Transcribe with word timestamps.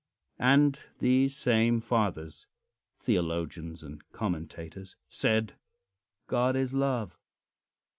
And 0.39 0.79
these 0.97 1.37
same 1.37 1.79
fathers 1.79 2.47
theologians 2.97 3.83
and 3.83 4.01
commentators 4.11 4.95
said: 5.07 5.53
"God 6.25 6.55
is 6.55 6.73
love." 6.73 7.19